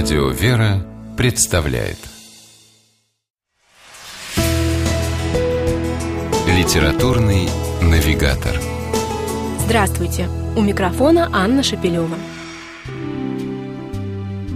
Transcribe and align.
Радио 0.00 0.28
«Вера» 0.28 0.86
представляет 1.16 1.98
Литературный 6.46 7.48
навигатор 7.82 8.60
Здравствуйте! 9.64 10.28
У 10.56 10.60
микрофона 10.60 11.28
Анна 11.32 11.64
Шапилева. 11.64 12.14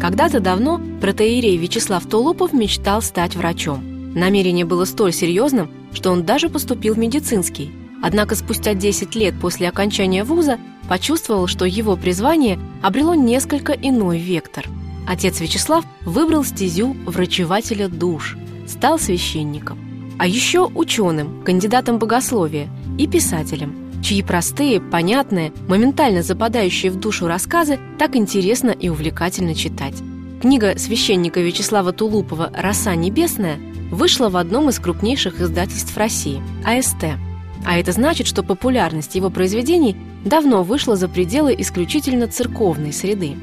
Когда-то 0.01 0.39
давно 0.39 0.81
протеерей 1.01 1.57
Вячеслав 1.57 2.07
Тулупов 2.07 2.53
мечтал 2.53 3.03
стать 3.03 3.35
врачом. 3.35 4.15
Намерение 4.15 4.65
было 4.65 4.85
столь 4.85 5.13
серьезным, 5.13 5.69
что 5.93 6.13
он 6.13 6.23
даже 6.23 6.51
поступил 6.51 6.95
в 6.95 6.99
медицинский. 6.99 7.73
Однако 8.01 8.37
спустя 8.37 8.75
10 8.75 9.17
лет 9.17 9.35
после 9.41 9.69
окончания 9.69 10.23
вуза 10.23 10.61
почувствовал, 10.89 11.49
что 11.49 11.65
его 11.65 11.97
призвание 11.97 12.61
обрело 12.81 13.15
несколько 13.15 13.73
иной 13.73 14.19
вектор. 14.21 14.69
Отец 15.07 15.41
Вячеслав 15.41 15.85
выбрал 16.05 16.45
стезю 16.45 16.97
врачевателя 17.07 17.89
душ, 17.89 18.37
стал 18.67 18.99
священником. 18.99 19.79
А 20.19 20.27
еще 20.27 20.67
ученым, 20.67 21.43
кандидатом 21.43 21.99
богословия 21.99 22.69
и 22.99 23.07
писателем, 23.07 23.75
чьи 24.03 24.23
простые, 24.23 24.81
понятные, 24.81 25.53
моментально 25.69 26.23
западающие 26.23 26.93
в 26.93 27.01
душу 27.01 27.27
рассказы 27.27 27.79
так 27.99 28.17
интересно 28.17 28.71
и 28.71 28.89
увлекательно 28.89 29.55
читать. 29.55 29.95
Книга 30.41 30.77
священника 30.77 31.41
Вячеслава 31.41 31.93
Тулупова 31.93 32.51
«Роса 32.55 32.95
небесная» 32.95 33.59
вышла 33.91 34.29
в 34.29 34.37
одном 34.37 34.71
из 34.71 34.79
крупнейших 34.79 35.41
издательств 35.41 35.97
России– 35.97 36.43
АСТ. 36.65 37.05
А 37.65 37.79
это 37.79 37.93
значит, 37.93 38.27
что 38.27 38.43
популярность 38.43 39.15
его 39.15 39.31
произведений 39.31 39.97
давно 40.25 40.65
вышла 40.65 40.97
за 40.97 41.09
пределы 41.09 41.55
исключительно 41.59 42.27
церковной 42.27 42.93
среды. 42.93 43.37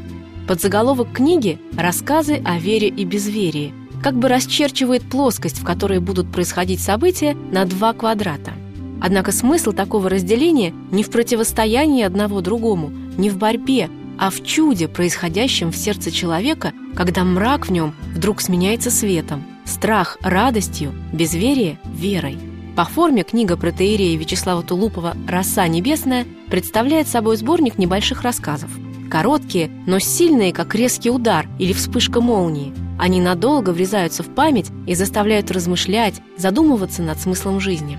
Под 0.49 0.62
заголовок 0.62 1.13
книги 1.13 1.59
«Рассказы 1.77 2.41
о 2.43 2.57
вере 2.57 2.87
и 2.87 3.05
безверии» 3.05 3.71
как 4.01 4.15
бы 4.15 4.29
расчерчивает 4.29 5.07
плоскость, 5.07 5.60
в 5.60 5.63
которой 5.63 5.99
будут 5.99 6.32
происходить 6.32 6.79
события, 6.79 7.35
на 7.51 7.65
два 7.65 7.93
квадрата. 7.93 8.54
Однако 8.99 9.32
смысл 9.32 9.73
такого 9.73 10.10
разделения 10.10 10.73
не 10.90 11.04
в 11.04 11.12
противостоянии 11.12 12.04
одного 12.04 12.41
другому, 12.41 12.90
не 13.15 13.29
в 13.29 13.38
борьбе, 13.38 13.91
а 14.18 14.32
в 14.32 14.43
чуде, 14.43 14.88
происходящем 14.88 15.71
в 15.71 15.77
сердце 15.77 16.10
человека, 16.10 16.73
когда 16.95 17.23
мрак 17.23 17.68
в 17.68 17.71
нем 17.71 17.93
вдруг 18.16 18.41
сменяется 18.41 18.90
светом, 18.90 19.45
страх– 19.66 20.18
радостью, 20.21 20.95
безверие– 21.13 21.77
верой. 21.93 22.40
По 22.76 22.85
форме 22.85 23.21
книга 23.21 23.55
протеерея 23.55 24.18
Вячеслава 24.18 24.63
Тулупова 24.63 25.16
«Роса 25.27 25.68
небесная» 25.68 26.26
представляет 26.49 27.07
собой 27.07 27.38
сборник 27.38 27.77
небольших 27.77 28.23
рассказов. 28.23 28.71
Короткие, 29.10 29.70
но 29.88 29.99
сильные, 29.99 30.54
как 30.54 30.76
резкий 30.76 31.10
удар 31.10 31.48
или 31.57 31.74
вспышка 31.74 32.21
молнии. 32.21 32.74
Они 32.99 33.21
надолго 33.21 33.71
врезаются 33.71 34.24
в 34.24 34.27
память 34.27 34.70
и 34.88 34.93
заставляют 34.93 35.51
размышлять, 35.51 36.21
задумываться 36.38 37.01
над 37.01 37.20
смыслом 37.20 37.60
жизни. 37.60 37.98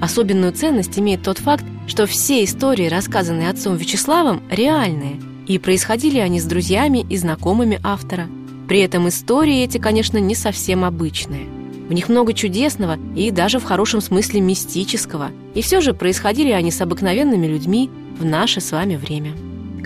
Особенную 0.00 0.52
ценность 0.52 0.98
имеет 0.98 1.22
тот 1.22 1.38
факт, 1.38 1.64
что 1.86 2.06
все 2.06 2.44
истории, 2.44 2.88
рассказанные 2.88 3.50
отцом 3.50 3.76
Вячеславом, 3.76 4.42
реальные, 4.50 5.20
и 5.46 5.58
происходили 5.58 6.18
они 6.18 6.40
с 6.40 6.44
друзьями 6.44 7.06
и 7.08 7.16
знакомыми 7.16 7.78
автора. 7.82 8.28
При 8.68 8.80
этом 8.80 9.08
истории 9.08 9.62
эти, 9.62 9.78
конечно, 9.78 10.18
не 10.18 10.34
совсем 10.34 10.84
обычные– 10.84 11.46
в 11.88 11.92
них 11.92 12.08
много 12.08 12.32
чудесного 12.32 12.98
и 13.14 13.30
даже 13.30 13.60
в 13.60 13.64
хорошем 13.64 14.00
смысле 14.00 14.40
мистического. 14.40 15.30
И 15.54 15.62
все 15.62 15.80
же 15.80 15.94
происходили 15.94 16.50
они 16.50 16.72
с 16.72 16.80
обыкновенными 16.80 17.46
людьми 17.46 17.90
в 18.18 18.24
наше 18.24 18.60
с 18.60 18.72
вами 18.72 18.96
время. 18.96 19.34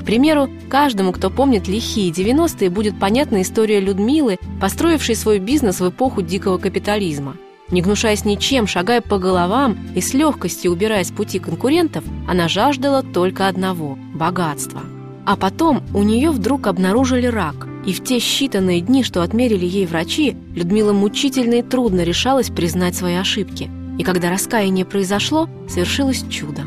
К 0.01 0.05
примеру, 0.05 0.49
каждому, 0.71 1.13
кто 1.13 1.29
помнит 1.29 1.69
лихие 1.69 2.11
90-е, 2.11 2.71
будет 2.71 2.99
понятна 2.99 3.43
история 3.43 3.81
Людмилы, 3.81 4.39
построившей 4.59 5.15
свой 5.15 5.39
бизнес 5.39 5.79
в 5.79 5.91
эпоху 5.91 6.23
дикого 6.23 6.57
капитализма. 6.57 7.37
Не 7.71 7.83
гнушаясь 7.83 8.25
ничем, 8.25 8.67
шагая 8.67 9.03
по 9.03 9.19
головам 9.19 9.77
и 9.95 10.01
с 10.01 10.15
легкостью 10.15 10.73
убирая 10.73 11.05
с 11.05 11.11
пути 11.11 11.39
конкурентов, 11.39 12.03
она 12.27 12.49
жаждала 12.49 13.03
только 13.03 13.47
одного– 13.47 13.99
богатства. 14.15 14.81
А 15.27 15.37
потом 15.37 15.83
у 15.93 16.03
нее 16.03 16.31
вдруг 16.31 16.67
обнаружили 16.67 17.27
рак, 17.27 17.69
и 17.85 17.93
в 17.93 18.03
те 18.03 18.17
считанные 18.17 18.81
дни, 18.81 19.05
что 19.05 19.21
отмерили 19.21 19.67
ей 19.67 19.85
врачи, 19.85 20.35
Людмила 20.57 20.95
мучительно 20.95 21.57
и 21.57 21.63
трудно 21.63 22.05
решалась 22.05 22.49
признать 22.49 22.97
свои 22.97 23.17
ошибки. 23.17 23.71
И 23.99 24.03
когда 24.03 24.31
раскаяние 24.31 24.87
произошло, 24.87 25.47
совершилось 25.69 26.25
чудо. 26.31 26.63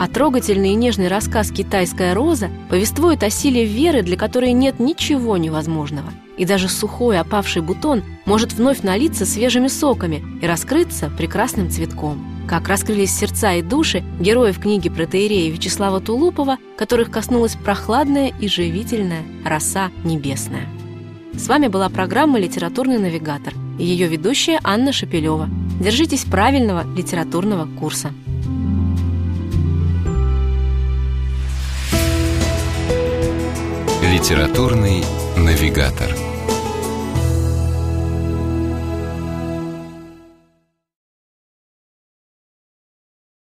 А 0.00 0.08
трогательный 0.08 0.70
и 0.70 0.76
нежный 0.76 1.08
рассказ 1.08 1.50
«Китайская 1.50 2.14
роза» 2.14 2.48
повествует 2.70 3.22
о 3.22 3.28
силе 3.28 3.66
веры, 3.66 4.00
для 4.00 4.16
которой 4.16 4.52
нет 4.52 4.80
ничего 4.80 5.36
невозможного. 5.36 6.10
И 6.38 6.46
даже 6.46 6.70
сухой 6.70 7.18
опавший 7.18 7.60
бутон 7.60 8.02
может 8.24 8.54
вновь 8.54 8.80
налиться 8.80 9.26
свежими 9.26 9.68
соками 9.68 10.24
и 10.40 10.46
раскрыться 10.46 11.10
прекрасным 11.18 11.68
цветком 11.68 12.26
как 12.48 12.66
раскрылись 12.66 13.16
сердца 13.16 13.52
и 13.52 13.62
души 13.62 14.02
героев 14.18 14.58
книги 14.58 14.88
протеерея 14.88 15.52
Вячеслава 15.52 16.00
Тулупова, 16.00 16.56
которых 16.76 17.10
коснулась 17.10 17.54
прохладная 17.54 18.32
и 18.40 18.48
живительная 18.48 19.22
роса 19.44 19.90
небесная. 20.02 20.66
С 21.34 21.46
вами 21.46 21.68
была 21.68 21.90
программа 21.90 22.40
«Литературный 22.40 22.98
навигатор» 22.98 23.52
и 23.78 23.84
ее 23.84 24.08
ведущая 24.08 24.58
Анна 24.64 24.92
Шапилева. 24.92 25.48
Держитесь 25.78 26.24
правильного 26.24 26.84
литературного 26.96 27.68
курса. 27.78 28.12
Литературный 34.20 35.02
навигатор. 35.34 36.29